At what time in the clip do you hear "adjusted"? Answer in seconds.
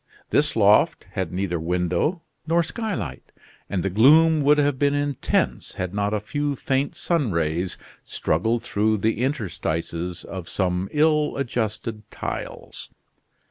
11.37-12.09